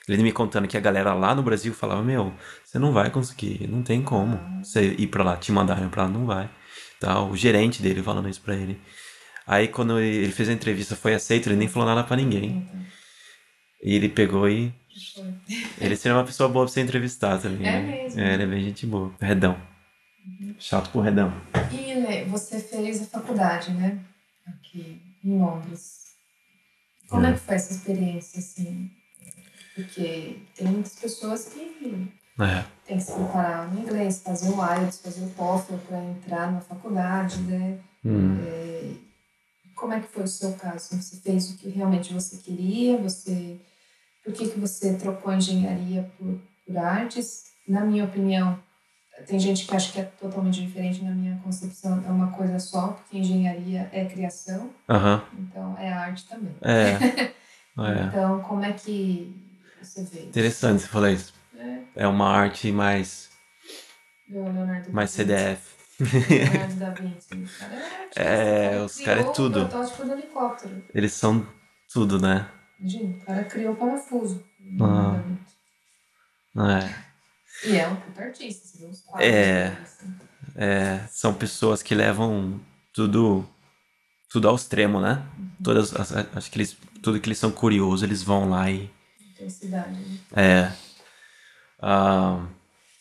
[0.07, 2.31] ele me contando que a galera lá no Brasil falava: Meu,
[2.63, 6.09] você não vai conseguir, não tem como você ir pra lá, te mandarem pra lá,
[6.09, 6.49] não vai.
[6.99, 7.29] Tal.
[7.31, 8.79] O gerente dele falando isso pra ele.
[9.45, 12.57] Aí quando ele fez a entrevista, foi aceito, ele nem falou nada pra ninguém.
[12.67, 12.85] Então,
[13.83, 14.73] E ele pegou e.
[15.81, 17.67] Ele seria uma pessoa boa pra você entrevistar também.
[17.67, 17.81] É né?
[18.03, 18.21] mesmo?
[18.21, 19.11] É, ele é bem gente boa.
[19.19, 19.57] Redão.
[20.59, 21.33] Chato pro redão.
[21.71, 23.99] E Lê, você fez a faculdade, né?
[24.47, 26.03] Aqui em Londres.
[27.09, 27.33] Como é, É.
[27.33, 28.89] que foi essa experiência, assim?
[29.75, 31.59] Porque tem muitas pessoas que
[32.39, 32.63] É.
[32.85, 36.61] têm que se preparar no inglês, fazer o IELTS, fazer o TOEFL para entrar na
[36.61, 37.79] faculdade, né?
[38.05, 38.37] Hum.
[38.45, 38.91] É,
[39.75, 40.95] como é que foi o seu caso?
[41.01, 42.97] Você fez o que realmente você queria?
[42.97, 43.59] Você,
[44.23, 47.45] por que, que você trocou engenharia por, por artes?
[47.67, 48.59] Na minha opinião,
[49.27, 51.03] tem gente que acha que é totalmente diferente.
[51.03, 55.23] Na minha concepção, é uma coisa só, porque engenharia é criação, Aham.
[55.39, 56.55] então é arte também.
[56.61, 57.33] É.
[57.75, 58.03] É.
[58.05, 59.35] Então, como é que
[59.81, 60.19] você vê?
[60.19, 60.27] isso?
[60.29, 61.33] Interessante você falar isso.
[61.57, 63.31] É, É uma arte mais,
[64.27, 65.09] do Leonardo mais.
[65.09, 65.72] CDF.
[66.03, 67.33] Leonardo da Vinci.
[67.33, 67.75] O cara
[68.15, 69.63] é É, os cara é tudo.
[69.63, 70.83] O protótipo do helicóptero.
[70.93, 71.45] Eles são
[71.91, 72.49] tudo, né?
[72.79, 74.43] Imagina, o cara criou o parafuso.
[74.81, 75.21] Ah.
[76.79, 77.03] É.
[77.69, 79.27] E é um puta artista, você vê os quadros.
[79.29, 79.67] É.
[79.81, 80.15] assim.
[80.55, 82.59] É, são pessoas que levam
[82.93, 83.47] tudo
[84.29, 85.23] tudo ao extremo, né?
[85.63, 88.89] Todas as- acho que eles tudo que eles são curiosos, eles vão lá e
[89.31, 89.91] Intensidade.
[89.91, 90.17] né?
[90.35, 90.71] é
[91.81, 92.45] ah,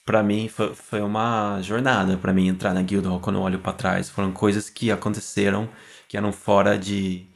[0.05, 3.73] para mim foi, foi uma jornada para mim entrar na Guildhall quando eu olho para
[3.73, 5.69] trás, foram coisas que aconteceram
[6.09, 7.27] que eram fora de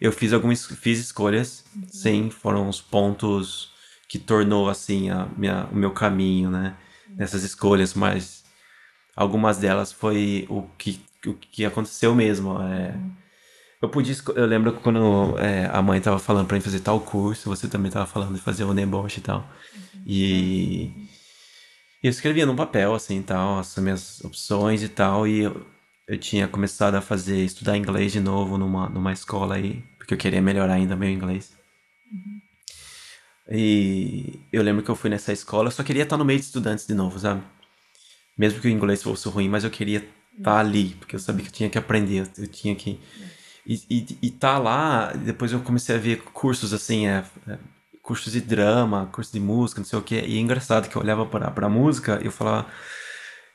[0.00, 3.72] eu fiz algumas fiz escolhas, sim, foram os pontos
[4.08, 6.76] que tornou assim a minha, o meu caminho, né?
[7.16, 8.44] Nessas escolhas, mas
[9.16, 12.60] algumas delas foi o que, o que aconteceu mesmo.
[12.60, 12.94] É,
[13.80, 17.00] eu podia, eu lembro que quando é, a mãe tava falando pra mim fazer tal
[17.00, 19.48] curso, você também tava falando de fazer o deboche e tal.
[20.06, 21.08] E
[22.04, 25.66] eu escrevia num papel, assim, tal, as minhas opções e tal, e eu,
[26.06, 30.18] eu tinha começado a fazer, estudar inglês de novo numa, numa escola aí, porque eu
[30.18, 31.54] queria melhorar ainda meu inglês.
[33.50, 36.44] E eu lembro que eu fui nessa escola, eu só queria estar no meio de
[36.44, 37.42] estudantes de novo, sabe?
[38.36, 41.48] Mesmo que o inglês fosse ruim, mas eu queria estar ali, porque eu sabia que
[41.48, 43.00] eu tinha que aprender, eu tinha que.
[43.66, 47.58] E, e, e tá lá, depois eu comecei a ver cursos assim, é, é,
[48.04, 50.22] cursos de drama, curso de música, não sei o quê.
[50.26, 52.68] E é engraçado que eu olhava pra, pra música e eu falava.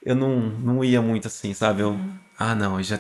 [0.04, 1.82] Eu não, não ia muito assim, sabe?
[1.82, 1.98] Eu,
[2.38, 3.00] ah, não, eu já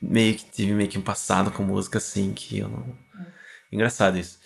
[0.00, 2.96] meio que tive meio que um passado com música assim, que eu não.
[3.72, 4.38] Engraçado isso.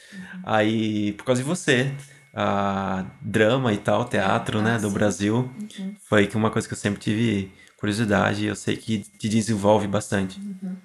[0.44, 1.92] Aí, por causa de você,
[2.35, 4.94] a drama e tal, teatro, né, Ah, do sim.
[4.94, 5.37] Brasil,
[5.79, 5.94] Uhum.
[6.09, 9.87] foi que uma coisa que eu sempre tive curiosidade e eu sei que te desenvolve
[9.87, 10.76] bastante, Uhum.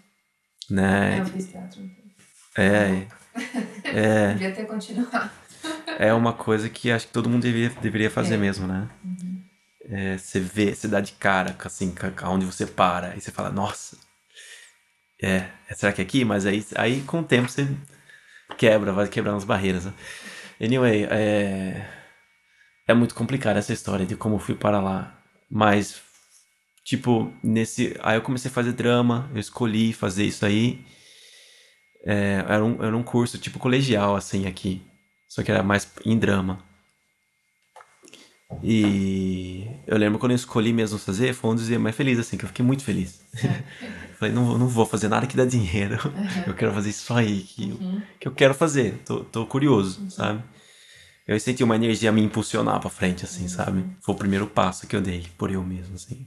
[0.69, 1.19] Né?
[1.21, 1.81] eu fiz teatro.
[1.81, 2.05] então.
[2.57, 3.07] É,
[3.85, 5.29] é, Devia ter continuado.
[5.99, 8.37] É uma coisa que acho que todo mundo deveria, deveria fazer É.
[8.37, 8.89] mesmo, né?
[9.89, 13.11] é, você vê, você dá de cara, assim, onde você para.
[13.11, 13.97] Aí você fala, nossa,
[15.21, 16.25] é, será que é aqui?
[16.25, 17.67] Mas aí, aí com o tempo você
[18.57, 19.85] quebra, vai quebrando as barreiras.
[19.85, 19.93] Né?
[20.61, 21.87] Anyway, é,
[22.87, 25.19] é muito complicada essa história de como fui para lá.
[25.49, 26.01] Mas,
[26.83, 27.95] tipo, nesse.
[28.01, 30.83] Aí eu comecei a fazer drama, eu escolhi fazer isso aí.
[32.03, 34.81] É, era, um, era um curso tipo colegial, assim, aqui.
[35.35, 36.63] Só que era mais em drama.
[38.63, 42.37] E eu lembro quando eu escolhi mesmo fazer, foi um dos dias mais felizes, assim,
[42.37, 43.19] que eu fiquei muito feliz.
[44.17, 45.99] Falei, não, não vou fazer nada que dá dinheiro.
[46.05, 46.43] Uhum.
[46.47, 48.01] Eu quero fazer isso aí, que, uhum.
[48.17, 48.97] que eu quero fazer.
[49.05, 50.09] Tô, tô curioso, uhum.
[50.09, 50.41] sabe?
[51.27, 53.83] Eu senti uma energia me impulsionar pra frente, assim, sabe?
[53.99, 56.25] Foi o primeiro passo que eu dei por eu mesmo, assim.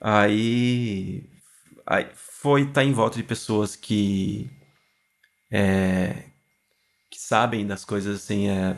[0.00, 1.30] Aí,
[1.86, 4.50] aí foi estar tá em volta de pessoas que
[5.48, 6.24] é,
[7.28, 8.74] sabem das coisas, assim, é,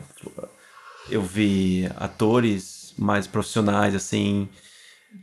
[1.09, 4.49] eu vi atores mais profissionais, assim,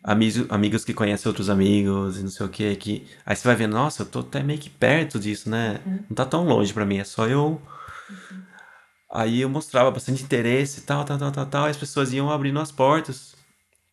[0.03, 3.55] amigos, amigos que conhecem outros amigos e não sei o que, que aí você vai
[3.55, 5.79] vendo, nossa, eu tô até meio que perto disso, né?
[5.85, 6.05] Uhum.
[6.09, 7.61] Não tá tão longe para mim, é só eu.
[8.09, 8.43] Uhum.
[9.13, 12.59] Aí eu mostrava bastante interesse, tal, tal, tal, tal, tal, e as pessoas iam abrindo
[12.61, 13.37] as portas.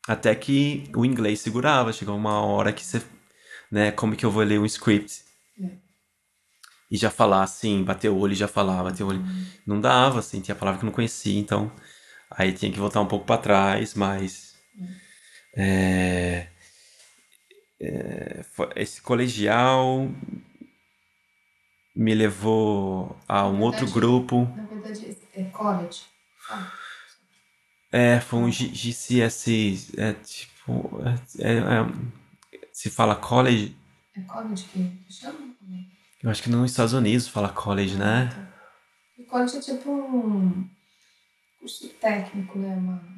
[0.08, 3.02] Até que o inglês segurava, chegou uma hora que você,
[3.70, 5.24] né, como que eu vou ler um script?
[5.62, 5.85] É.
[6.96, 9.20] E já falar assim, bater o olho e já falar, bater o olho.
[9.20, 9.46] Uhum.
[9.68, 11.70] Não dava, assim, tinha palavra que eu não conhecia, então
[12.32, 14.56] aí tinha que voltar um pouco para trás, mas
[15.58, 16.48] é,
[17.82, 18.46] é,
[18.78, 20.08] esse colegial
[21.94, 24.48] me levou a um verdade, outro grupo.
[24.56, 26.04] Na verdade, é college.
[26.50, 26.72] Ah.
[27.92, 31.00] É, foi um GCS, é tipo,
[31.40, 33.76] é, é, é, se fala college.
[34.16, 35.56] É college que chama?
[36.26, 38.30] Eu acho que nos Estados Unidos fala college, né?
[39.18, 40.68] E college é tipo um
[41.60, 42.76] curso técnico, né?
[42.76, 43.16] Uma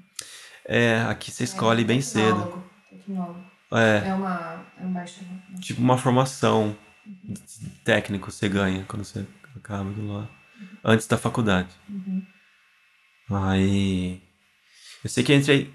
[0.67, 2.61] é, aqui você escolhe é, bem cedo.
[2.89, 3.41] Tecnólogo.
[3.71, 4.09] É.
[4.09, 5.21] É uma, é um baixo.
[5.61, 7.33] Tipo uma formação uhum.
[7.85, 10.19] técnico você ganha quando você acaba do lá.
[10.19, 10.67] Uhum.
[10.83, 11.69] Antes da faculdade.
[11.89, 12.21] Uhum.
[13.31, 14.21] Aí.
[15.01, 15.73] Eu sei que entrei.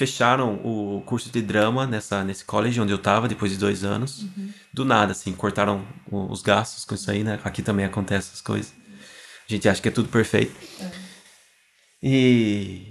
[0.00, 4.22] Fecharam o curso de drama nessa, nesse college onde eu tava, depois de dois anos.
[4.22, 4.50] Uhum.
[4.72, 7.38] Do nada, assim, cortaram os gastos com isso aí, né?
[7.44, 8.72] Aqui também acontece essas coisas.
[9.46, 10.56] A gente acha que é tudo perfeito.
[10.80, 10.90] É.
[12.02, 12.90] E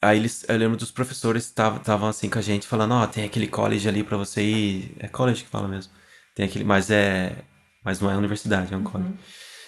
[0.00, 3.24] Aí eles, eu lembro dos professores estavam assim com a gente, falando, ó, oh, tem
[3.24, 4.96] aquele college ali para você ir.
[5.00, 5.92] É college que fala mesmo.
[6.36, 7.34] Tem aquele, mas é.
[7.84, 8.84] Mas não é universidade, é um uhum.
[8.84, 9.14] college.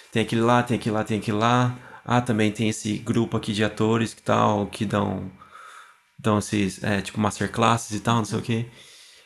[0.09, 1.77] Tem aquele lá, tem aquele lá, tem aquele lá.
[2.05, 5.29] Ah, também tem esse grupo aqui de atores que tal, que dão.
[6.19, 6.83] Dão esses.
[6.83, 8.65] É, tipo, masterclasses e tal, não sei o quê.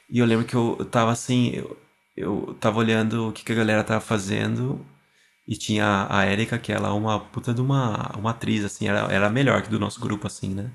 [0.09, 1.51] E eu lembro que eu, tava assim.
[1.55, 1.77] Eu,
[2.15, 4.85] eu tava olhando o que, que a galera tava fazendo.
[5.47, 9.11] E tinha a Erika, que ela é uma puta de uma, uma atriz, assim, era,
[9.11, 10.71] era melhor que do nosso grupo, assim, né?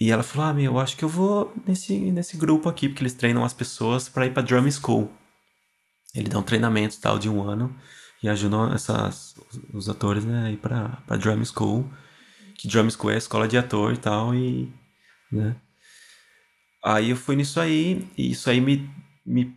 [0.00, 3.02] E ela falou: Ah, meu, eu acho que eu vou nesse, nesse grupo aqui, porque
[3.02, 5.10] eles treinam as pessoas para ir pra drum school.
[6.14, 7.74] Eles dão treinamento tal de um ano
[8.22, 9.34] e ajudam essas,
[9.72, 11.90] os atores né, a ir pra, pra drum school.
[12.58, 14.72] Que drum school é a escola de ator e tal, e.
[15.30, 15.56] Né?
[16.84, 18.88] Aí eu fui nisso aí, e isso aí me.
[19.24, 19.54] me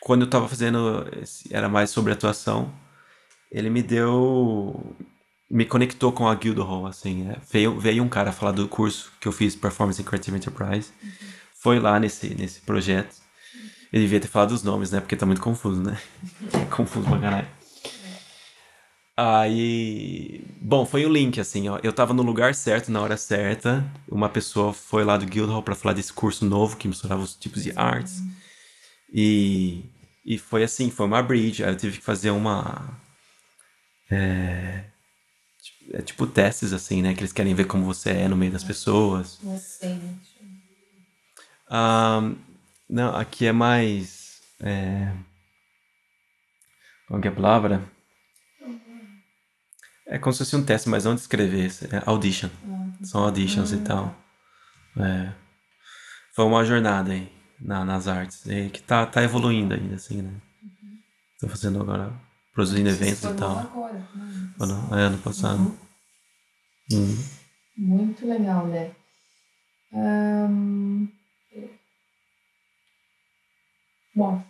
[0.00, 1.06] quando eu tava fazendo.
[1.50, 2.72] Era mais sobre atuação,
[3.50, 4.96] ele me deu
[5.50, 7.28] me conectou com a Guildhall, assim.
[7.28, 7.36] É.
[7.50, 10.92] Veio, veio um cara falar do curso que eu fiz, Performance in Creative Enterprise.
[11.02, 11.10] Uhum.
[11.54, 13.16] Foi lá nesse, nesse projeto.
[13.92, 15.00] Ele devia ter falado os nomes, né?
[15.00, 15.98] Porque tá muito confuso, né?
[16.52, 17.48] É confuso pra caralho.
[19.22, 20.42] Aí.
[20.62, 21.78] Bom, foi o link, assim, ó.
[21.82, 23.84] Eu tava no lugar certo, na hora certa.
[24.08, 27.62] Uma pessoa foi lá do Guildhall para falar desse curso novo que misturava os tipos
[27.62, 28.22] de artes.
[29.12, 29.84] E.
[30.24, 31.62] E foi assim, foi uma bridge.
[31.62, 32.98] Aí eu tive que fazer uma.
[34.10, 34.84] É,
[35.92, 37.12] é tipo testes, assim, né?
[37.12, 39.38] Que eles querem ver como você é no meio das pessoas.
[39.42, 40.00] Não sei.
[41.70, 42.36] Um,
[42.88, 44.40] não, aqui é mais.
[44.60, 45.12] É...
[47.06, 47.99] Qual que é a palavra?
[50.10, 51.70] É como se fosse um teste, mas não de escrever.
[51.92, 52.50] É audition.
[52.64, 52.92] Uhum.
[53.04, 54.12] São auditions e tal.
[54.98, 55.32] É.
[56.34, 58.44] Foi uma jornada aí na, nas artes.
[58.46, 60.32] E que tá, tá evoluindo ainda, assim, né?
[60.62, 60.98] Uhum.
[61.40, 62.12] Tô fazendo agora
[62.52, 63.60] produzindo eventos e tal.
[63.60, 64.54] Agora, né?
[64.58, 65.60] Ano, é, ano passado.
[65.60, 65.78] Uhum.
[66.92, 67.24] Uhum.
[67.78, 68.90] Muito legal, né?
[74.14, 74.42] Bom,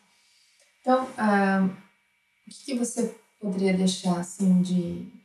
[0.80, 5.20] então, o que, que você poderia deixar assim de,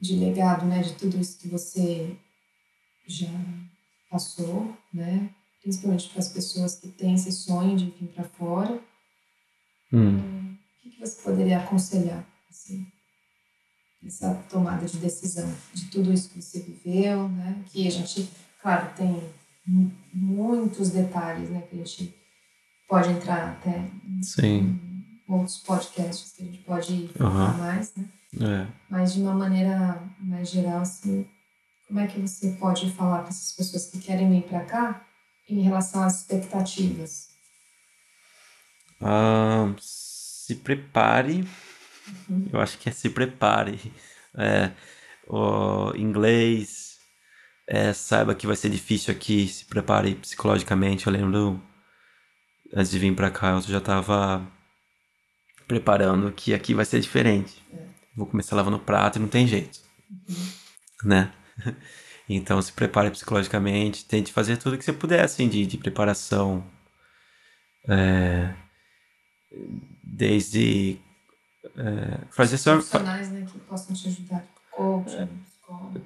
[0.00, 2.16] de legado, né, de tudo isso que você
[3.06, 3.28] já
[4.10, 5.30] passou, né?
[5.62, 8.80] Principalmente para as pessoas que têm esse sonho de vir para fora.
[9.92, 10.54] Hum.
[10.54, 12.86] O que, que você poderia aconselhar, assim?
[14.06, 17.62] essa tomada de decisão de tudo isso que você viveu, né?
[17.66, 18.28] Que a gente,
[18.62, 19.22] claro, tem
[20.12, 21.62] muitos detalhes, né?
[21.62, 22.14] Que a gente
[22.88, 23.90] pode entrar até
[24.22, 24.80] Sim.
[25.28, 27.58] em outros podcasts que a gente pode falar uhum.
[27.58, 28.04] mais, né?
[28.34, 28.66] É.
[28.90, 31.26] Mas de uma maneira mais geral, assim,
[31.86, 35.06] como é que você pode falar para essas pessoas que querem vir para cá
[35.48, 37.28] em relação às expectativas?
[39.00, 41.48] Ah, se prepare.
[42.28, 42.48] Uhum.
[42.52, 43.92] Eu acho que é se prepare.
[44.36, 44.70] É,
[45.26, 46.98] o inglês,
[47.66, 51.06] é, saiba que vai ser difícil aqui, se prepare psicologicamente.
[51.06, 51.62] Eu lembro,
[52.74, 54.46] antes de vir para cá, eu já estava
[55.66, 57.62] preparando que aqui vai ser diferente.
[57.72, 57.97] É.
[58.18, 59.78] Vou começar lavando prato e não tem jeito.
[60.10, 60.48] Uhum.
[61.04, 61.32] Né?
[62.30, 66.62] Então se prepare psicologicamente, tente fazer tudo que você puder, assim, de, de preparação.
[67.88, 68.52] É,
[70.04, 70.98] desde
[71.76, 75.28] é, fazer só profissionais né, que possam te ajudar coach, é,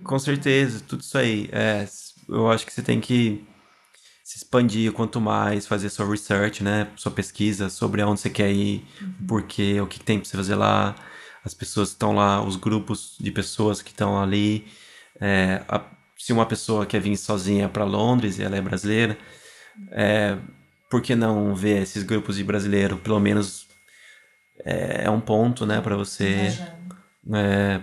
[0.05, 1.89] com certeza tudo isso aí é,
[2.29, 3.45] eu acho que você tem que
[4.23, 8.87] se expandir quanto mais fazer sua research né sua pesquisa sobre aonde você quer ir
[9.01, 9.27] uhum.
[9.27, 10.95] porque o que tem para você fazer lá
[11.45, 14.67] as pessoas que estão lá os grupos de pessoas que estão ali
[15.21, 15.83] é, a,
[16.17, 19.19] se uma pessoa quer vir sozinha para Londres e ela é brasileira
[19.91, 20.37] é,
[20.91, 22.99] por que não ver esses grupos de brasileiro?
[22.99, 23.67] Pelo menos
[24.65, 26.53] é, é um ponto, né, para você.
[27.33, 27.81] É,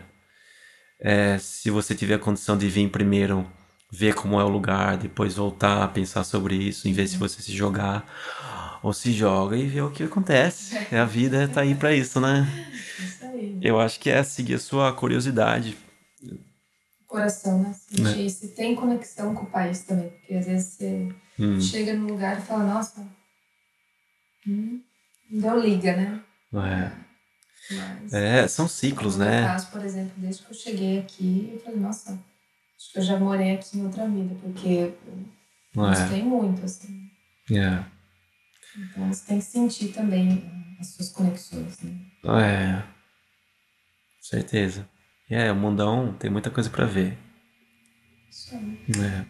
[1.00, 3.50] é, se você tiver a condição de vir primeiro,
[3.92, 7.42] ver como é o lugar, depois voltar a pensar sobre isso, em vez de você
[7.42, 8.06] se jogar,
[8.84, 10.78] ou se joga e ver o que acontece.
[10.96, 12.48] A vida tá aí para isso, né?
[13.62, 15.78] Eu acho que é seguir a sua curiosidade.
[17.08, 17.74] Coração, né?
[17.74, 18.30] Sentir né?
[18.30, 21.62] se tem conexão com o país também, porque às vezes você Hum.
[21.62, 23.02] Chega no lugar e fala, nossa,
[24.46, 24.82] hum,
[25.32, 26.22] não deu liga, né?
[26.54, 26.92] É.
[27.72, 29.42] Mas, é, são ciclos, no né?
[29.42, 33.04] No caso, por exemplo, desde que eu cheguei aqui, eu falei, nossa, acho que eu
[33.04, 35.90] já morei aqui em outra vida, porque eu é.
[35.90, 37.10] gostei muito, assim.
[37.52, 37.86] É.
[38.78, 40.44] Então você tem que sentir também
[40.78, 41.98] as suas conexões, né?
[42.26, 42.99] É.
[44.30, 44.88] Certeza.
[45.28, 47.18] É, o mundão tem muita coisa para ver.
[48.30, 48.86] Isso aí.
[49.04, 49.26] É.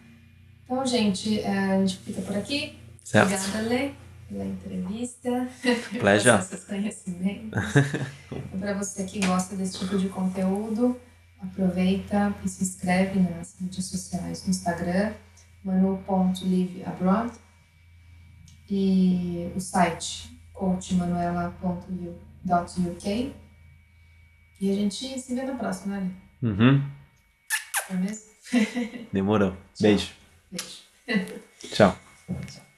[0.64, 2.78] Então, gente, é, a gente fica por aqui.
[3.02, 3.32] Certo.
[3.32, 3.92] Obrigada, Lê,
[4.28, 5.48] pela entrevista.
[5.98, 6.42] Pleasure.
[6.42, 7.58] seus conhecimentos.
[8.60, 11.00] Para você que gosta desse tipo de conteúdo,
[11.40, 15.14] aproveita e se inscreve nas mídias sociais, no Instagram,
[15.64, 17.32] manu.liveabroad
[18.68, 23.39] e o site coachmanuela.uk
[24.60, 26.10] e a gente se vê na próxima, né?
[26.42, 26.82] Uhum.
[27.88, 28.30] É mesmo?
[29.12, 29.56] Demorou.
[29.80, 30.12] Beijo.
[30.50, 30.82] Beijo.
[31.72, 31.96] Tchau.
[32.46, 32.69] Tchau.